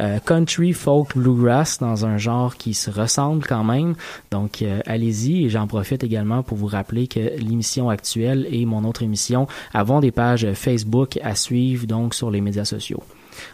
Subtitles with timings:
[0.00, 3.94] euh, country, folk, bluegrass dans un genre qui se ressemble quand même.
[4.32, 8.82] Donc euh, allez-y et j'en profite également pour vous rappeler que l'émission actuelle et mon
[8.82, 13.00] autre émission avons des pages Facebook à suivre donc sur les médias sociaux.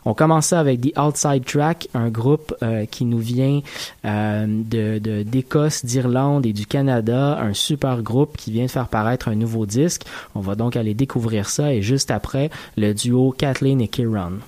[0.07, 3.61] On commençait avec The Outside Track, un groupe euh, qui nous vient
[4.05, 9.35] de d'Écosse, d'Irlande et du Canada, un super groupe qui vient de faire paraître un
[9.35, 10.05] nouveau disque.
[10.35, 12.49] On va donc aller découvrir ça et juste après
[12.79, 14.39] le duo Kathleen et Kieran.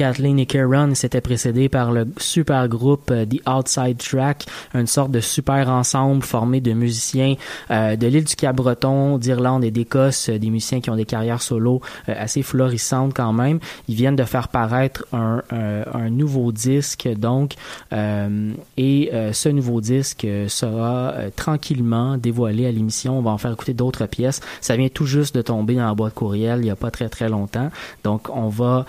[0.00, 5.10] Kathleen et Kieran, c'était précédé par le super groupe euh, The Outside Track, une sorte
[5.10, 7.34] de super ensemble formé de musiciens
[7.70, 11.42] euh, de l'île du Cap-Breton, d'Irlande et d'Écosse, euh, des musiciens qui ont des carrières
[11.42, 13.58] solo assez florissantes quand même.
[13.88, 17.54] Ils viennent de faire paraître un, un nouveau disque, donc,
[17.92, 23.18] et ce nouveau disque sera tranquillement dévoilé à l'émission.
[23.18, 24.40] On va en faire écouter d'autres pièces.
[24.60, 27.08] Ça vient tout juste de tomber dans la boîte courriel il n'y a pas très
[27.08, 27.70] très longtemps.
[28.04, 28.86] Donc, on va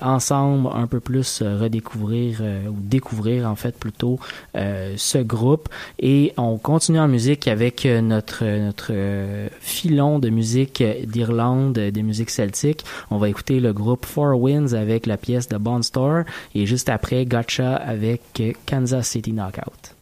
[0.00, 4.18] ensemble un peu plus redécouvrir ou découvrir en fait plutôt
[4.54, 5.68] ce groupe
[5.98, 8.92] et on continue en musique avec notre notre
[9.60, 12.84] filon de musique d'Irlande, des musiques celtiques.
[13.10, 16.88] On va écouter le groupe Four Winds avec la pièce de Bond Store et juste
[16.88, 19.94] après Gotcha avec Kansas City Knockout.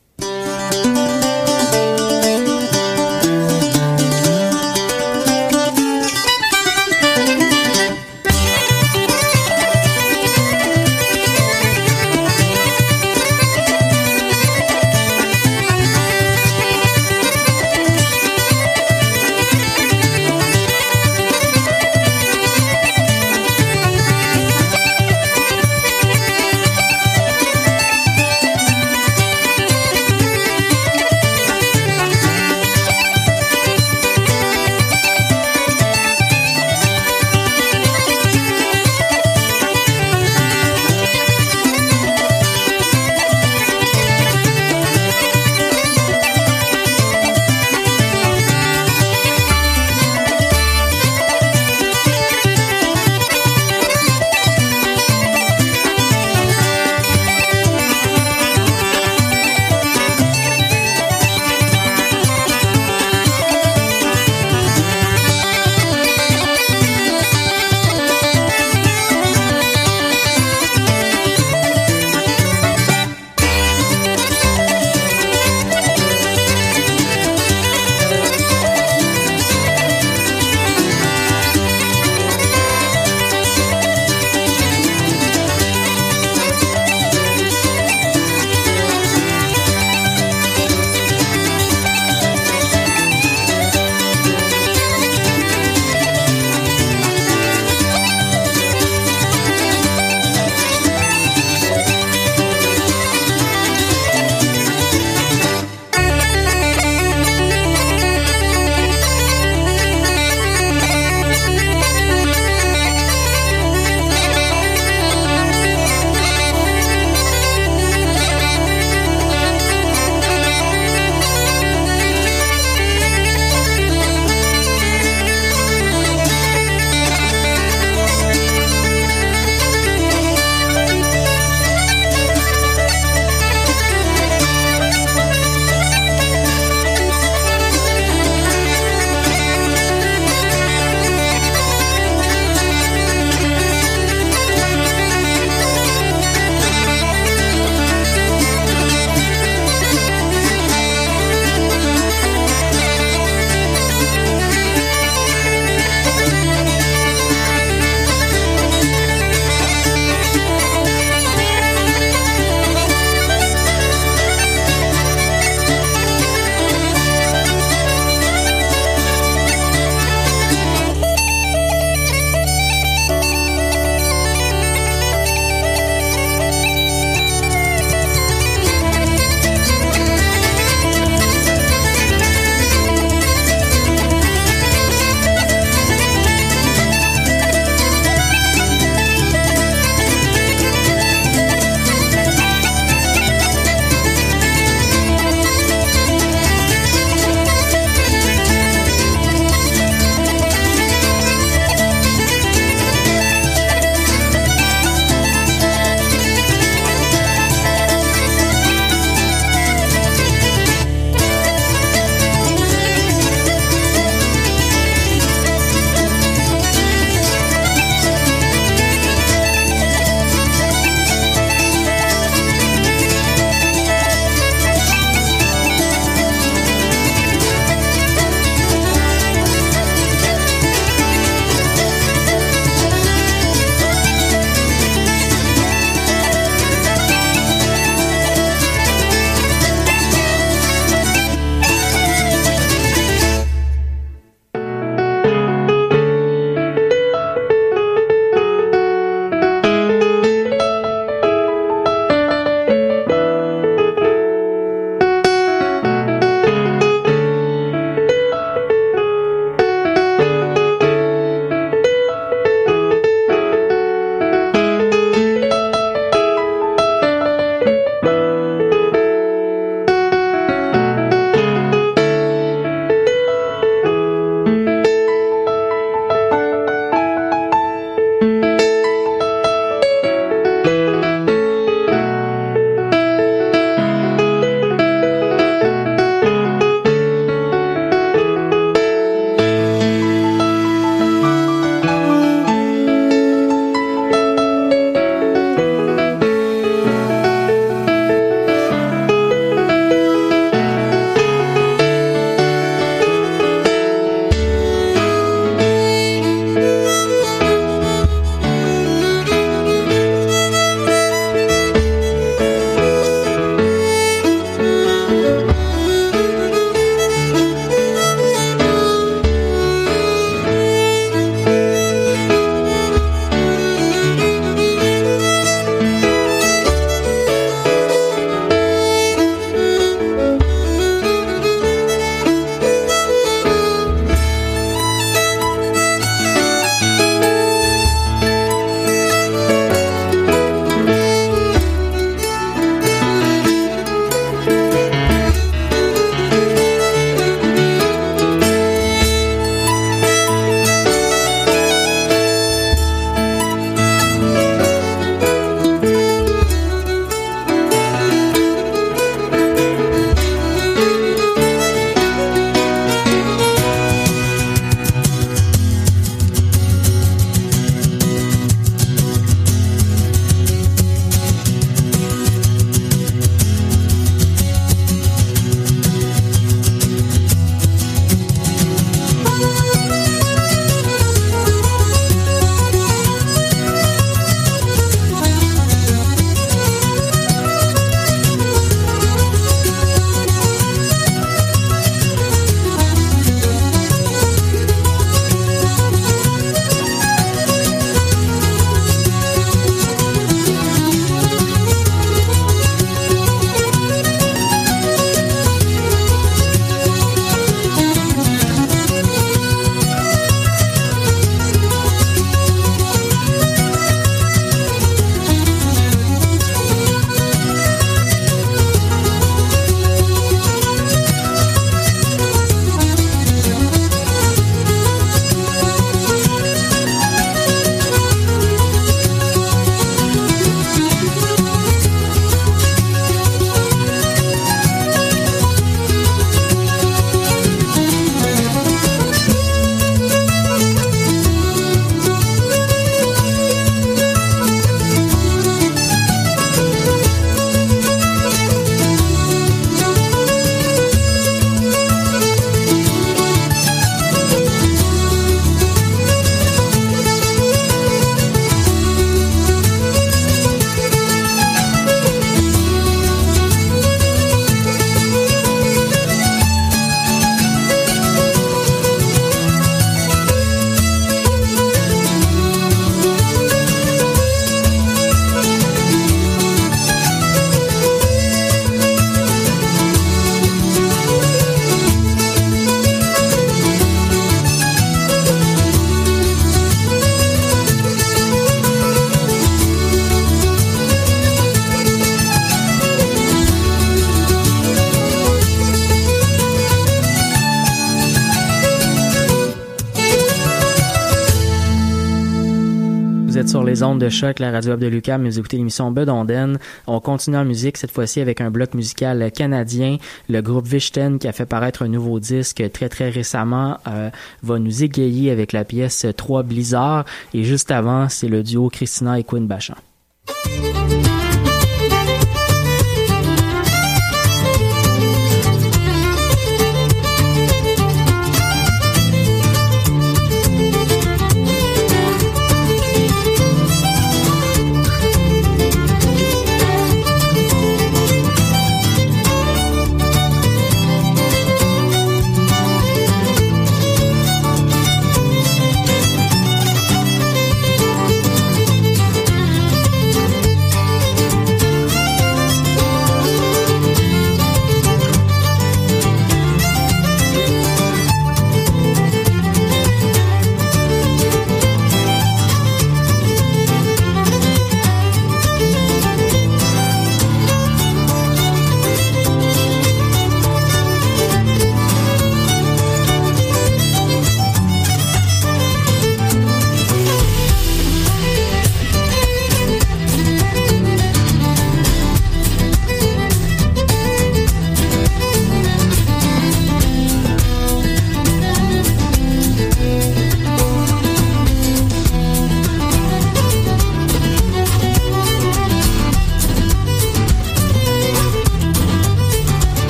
[504.02, 506.58] de choc, la radio web de Lucam, vous écoutez l'émission Bedonden.
[506.88, 509.99] On continue en musique, cette fois-ci avec un bloc musical canadien.
[510.28, 514.10] Le groupe Vichten, qui a fait paraître un nouveau disque très très récemment, euh,
[514.43, 517.04] va nous égayer avec la pièce 3 Blizzard.
[517.32, 519.76] Et juste avant, c'est le duo Christina et Quinn Bachan.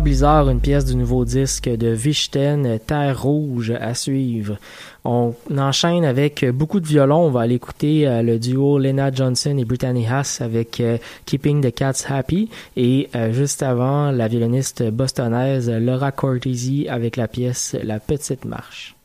[0.00, 4.56] Blizzard, une pièce du nouveau disque de Vichten, Terre Rouge à suivre.
[5.04, 7.26] On enchaîne avec beaucoup de violons.
[7.26, 11.60] On va aller écouter euh, le duo Lena Johnson et Brittany Haas avec euh, Keeping
[11.60, 17.76] the Cats Happy et euh, juste avant la violoniste bostonaise Laura Cortesi avec la pièce
[17.82, 18.96] La Petite Marche.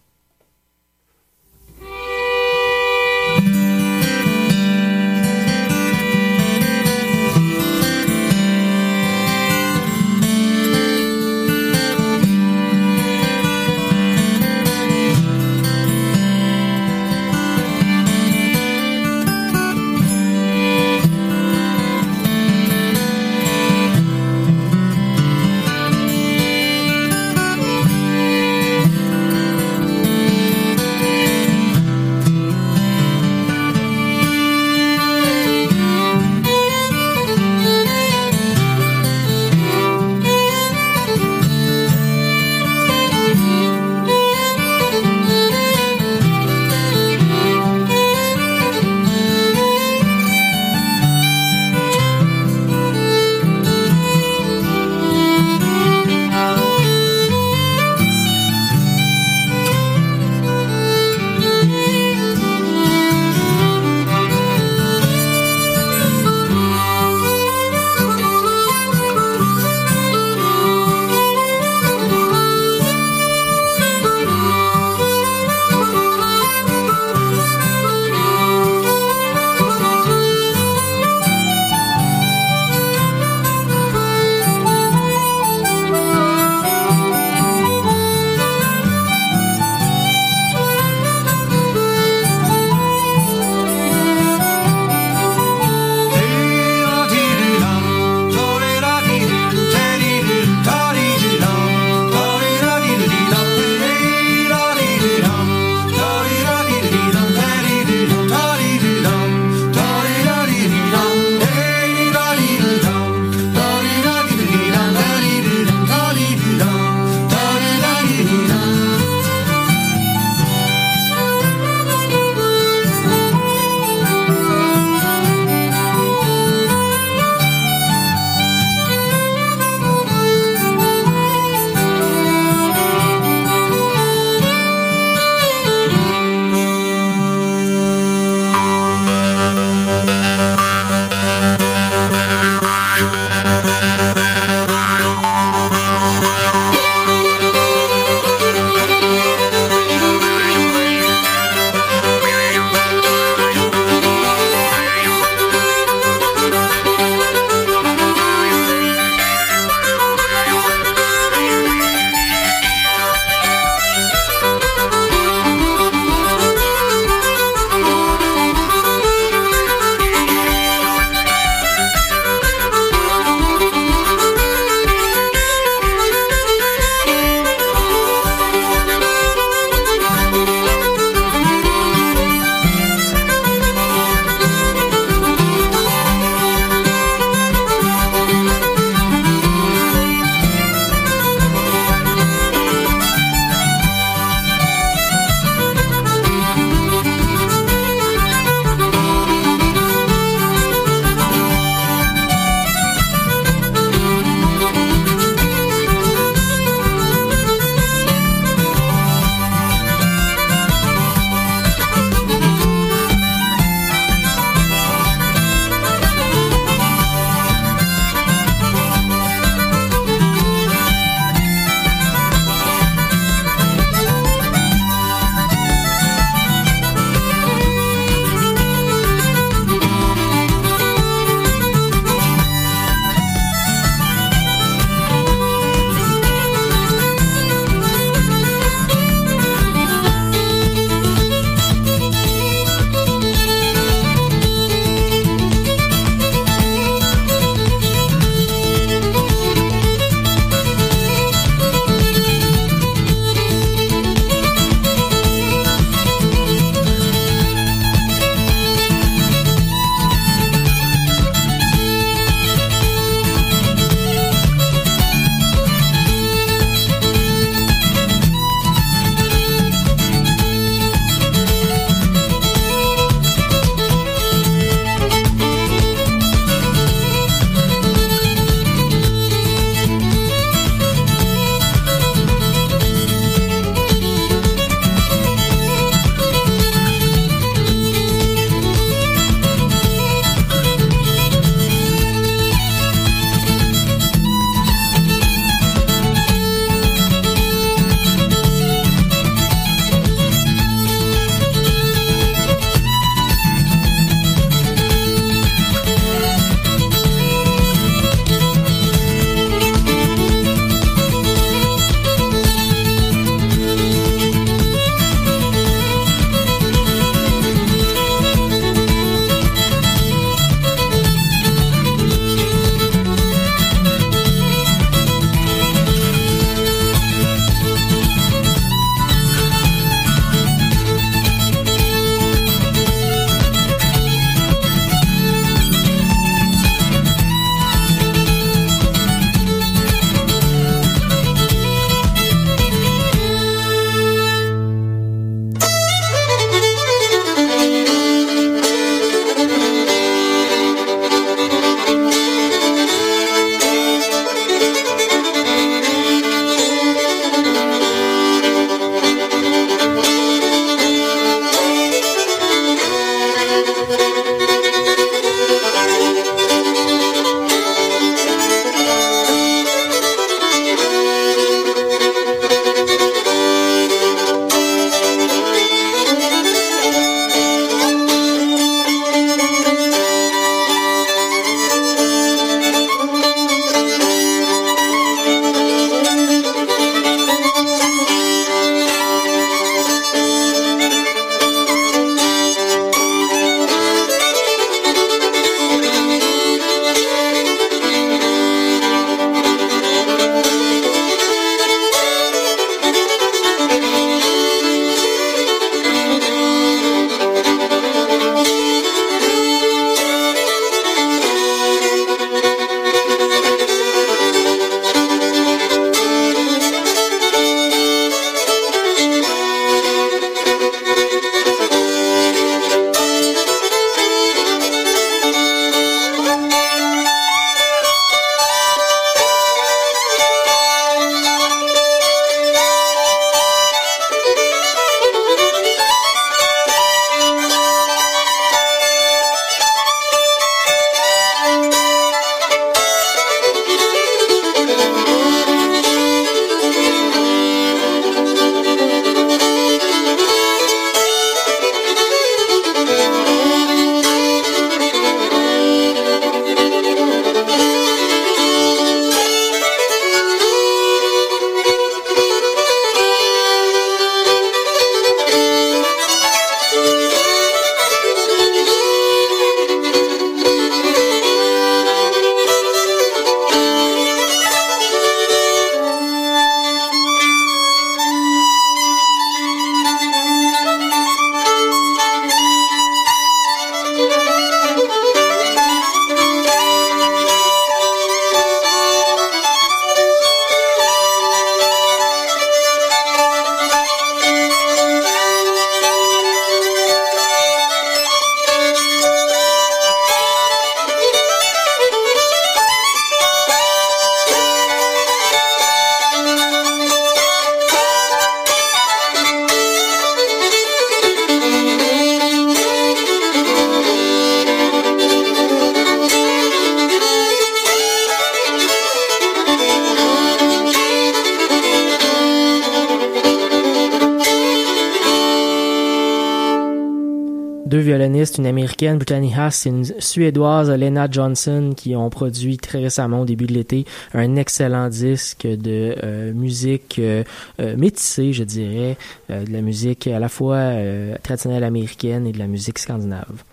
[527.70, 532.80] Deux violonistes, une américaine, Brittany Haas, et une suédoise, Lena Johnson, qui ont produit très
[532.80, 537.24] récemment, au début de l'été, un excellent disque de euh, musique euh,
[537.60, 538.98] euh, métissée, je dirais,
[539.30, 540.74] de la musique à la fois
[541.22, 543.44] traditionnelle américaine et de la musique scandinave.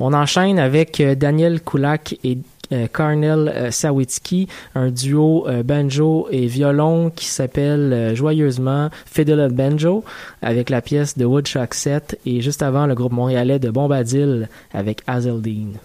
[0.00, 2.38] On enchaîne avec Daniel Kulak et
[2.92, 10.04] Carnel Sawitsky, un duo banjo et violon qui s'appelle joyeusement Fiddle and Banjo
[10.42, 15.00] avec la pièce de Woodchuck 7 et juste avant le groupe montréalais de Bombadil avec
[15.06, 15.78] Hazeldine.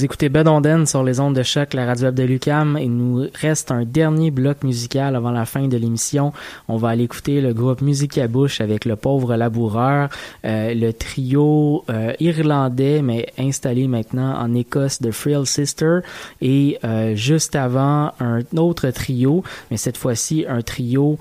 [0.00, 2.78] Vous écoutez Bedonden sur les ondes de choc, la radio web de Lucam.
[2.80, 6.32] Il nous reste un dernier bloc musical avant la fin de l'émission.
[6.68, 10.08] On va aller écouter le groupe Musique à bouche avec le pauvre laboureur,
[10.46, 15.98] euh, le trio euh, irlandais mais installé maintenant en Écosse de Frill Sister
[16.40, 21.18] et euh, juste avant un autre trio, mais cette fois-ci un trio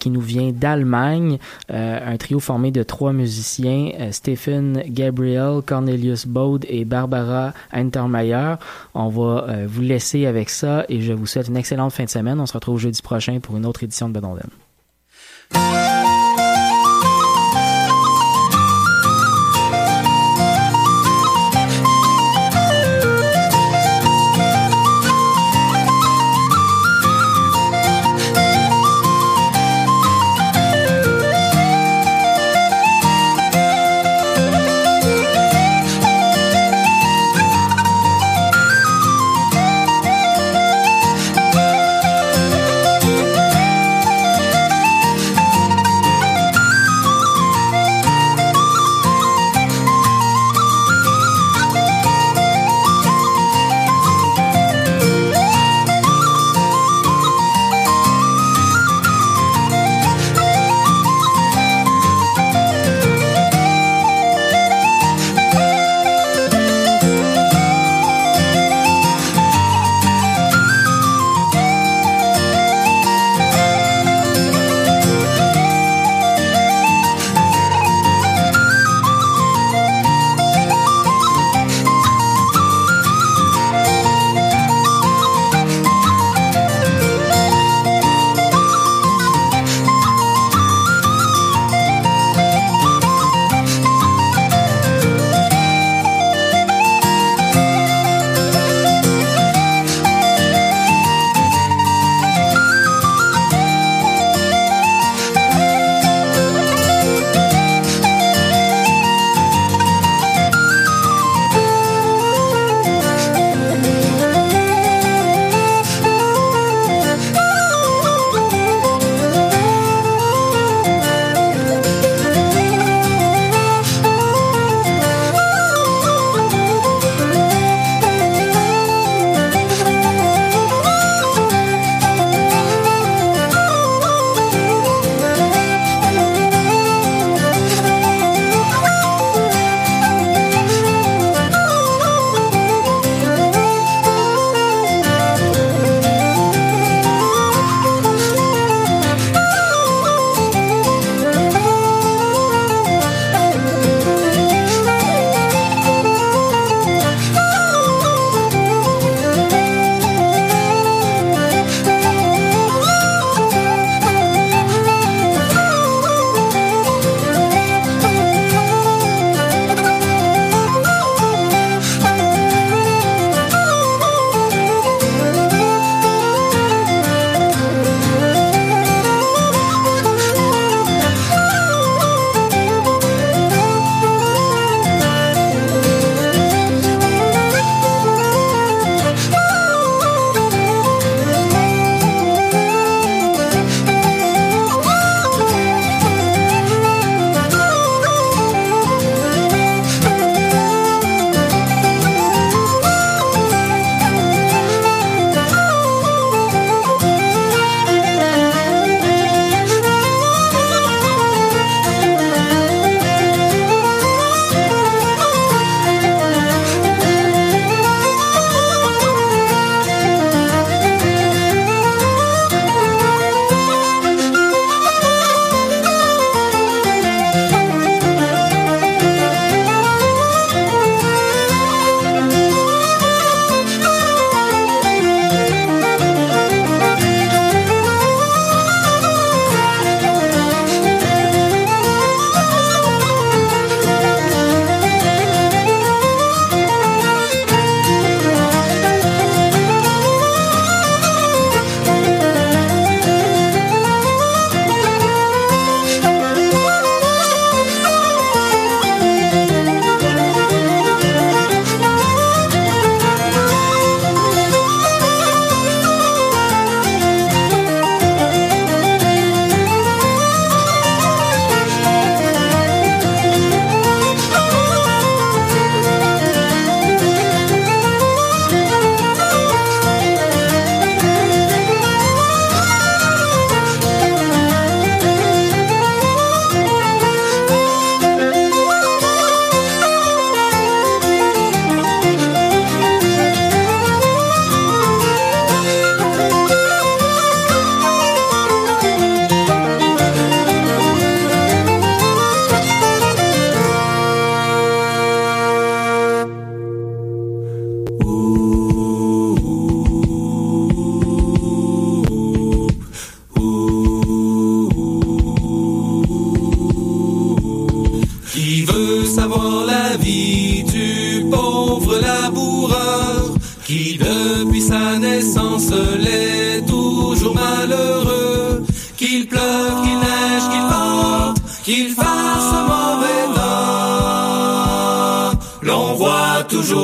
[0.00, 6.84] qui nous vient d'Allemagne, un trio formé de trois musiciens, Stephen Gabriel, Cornelius Bode et
[6.84, 7.54] Barbara
[8.18, 8.54] Intermeyer.
[8.94, 12.10] On va euh, vous laisser avec ça et je vous souhaite une excellente fin de
[12.10, 12.40] semaine.
[12.40, 14.48] On se retrouve jeudi prochain pour une autre édition de Bedonden.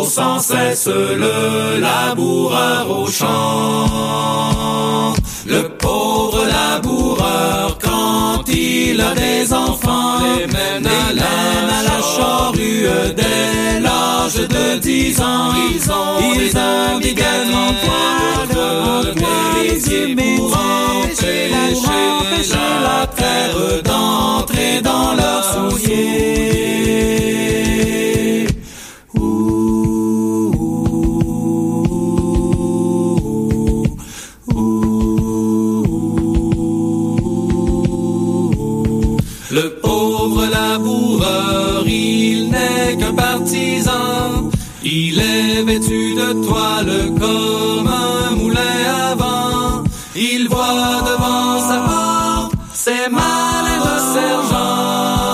[0.04, 5.14] Sans cesse le laboureur au champ.
[5.46, 11.24] Le pauvre laboureur, quand il a des enfants, les mène à la,
[11.78, 12.86] à la charrue
[13.16, 15.50] dès l'âge de dix ans.
[15.70, 17.72] Ils ont, ils ont également
[18.48, 21.50] de bélier pour empêcher
[22.82, 26.64] la terre d'entrer dans leurs souliers.
[46.24, 49.84] De toile comme un moulin à vent.
[50.16, 55.24] Il voit devant sa porte ses malins sergents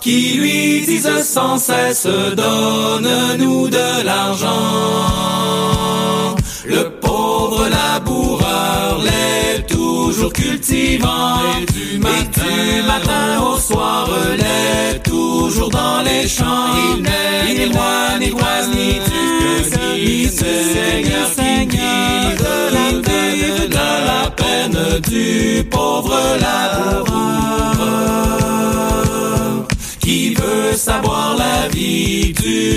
[0.00, 4.56] qui lui disent sans cesse donne-nous de l'argent.
[6.64, 9.00] Le pauvre laboureur
[10.06, 16.68] toujours cultivant et du matin, au soir l'est toujours dans les champs.
[16.94, 22.44] Il n'est ni roi ni roi ni duc ni seigneur qui guide
[23.78, 24.80] de la peine
[25.10, 27.26] du pauvre laboureur
[30.00, 32.75] qui veut savoir la vie du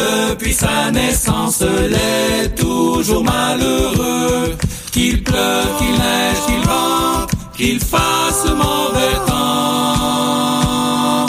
[0.00, 4.56] depuis sa naissance l'est toujours malheureux,
[4.92, 11.26] qu'il pleuve, qu'il neige, qu'il vente, qu'il fasse mauvais temps.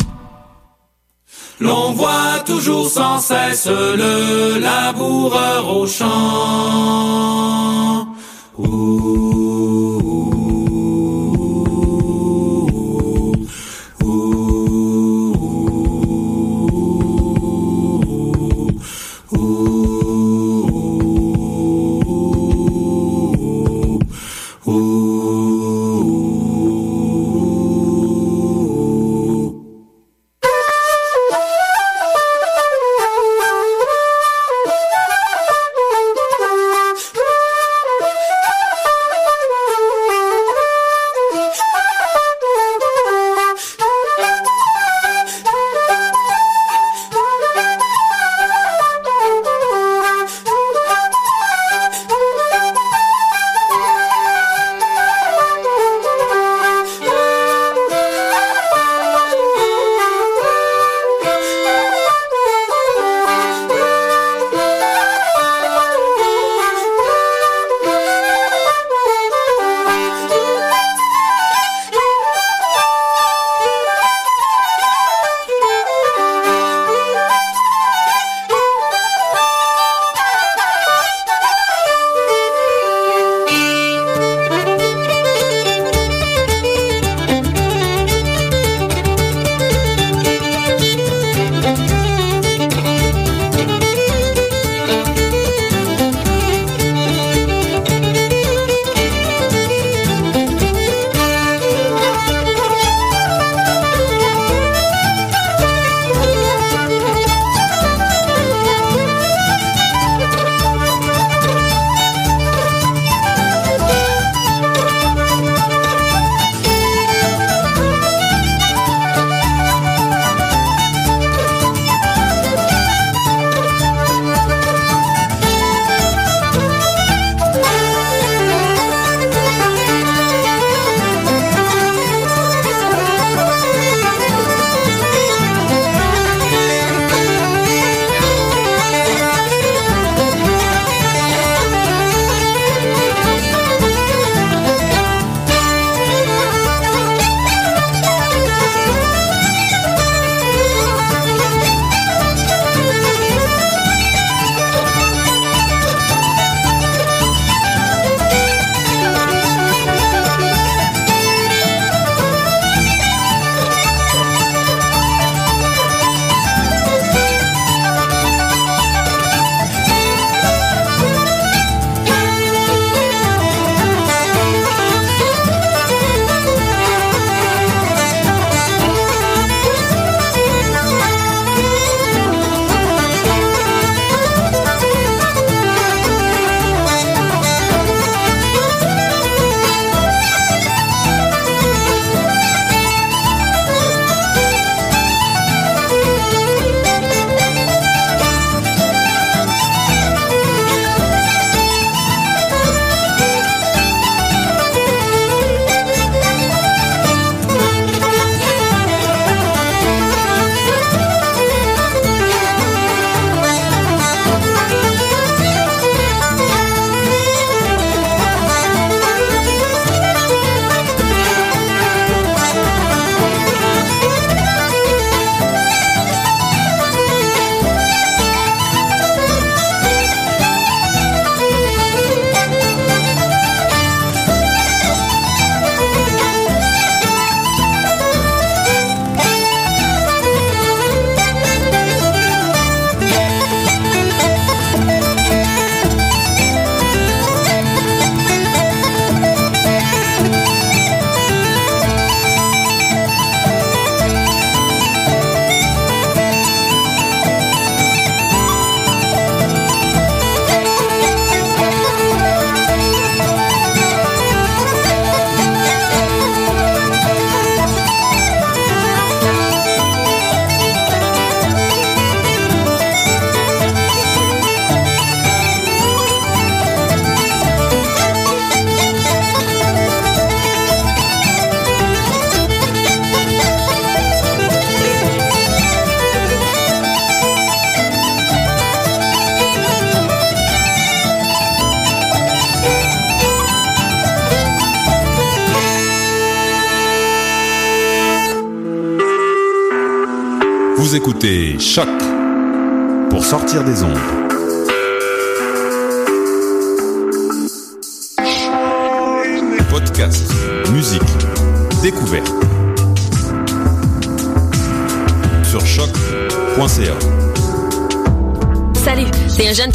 [1.59, 7.21] L'on voit toujours sans cesse le laboureur au champ.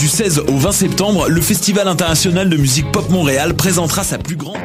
[0.00, 4.36] Du 16 au 20 septembre, le Festival international de musique pop Montréal présentera sa plus
[4.36, 4.56] grande...